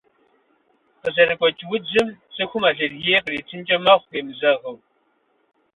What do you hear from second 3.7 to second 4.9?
мэхъу, емызэгъыу.